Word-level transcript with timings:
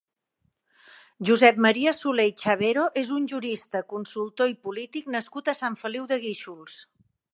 Josep 1.29 1.59
Maria 1.65 1.93
Solé 1.97 2.25
i 2.29 2.33
Chavero 2.43 2.85
és 3.01 3.11
un 3.17 3.27
jurista, 3.33 3.83
consultor 3.93 4.55
i 4.55 4.57
polític 4.69 5.13
nascut 5.17 5.53
a 5.55 5.57
Sant 5.61 5.77
Feliu 5.83 6.09
de 6.15 6.19
Guíxols. 6.25 6.81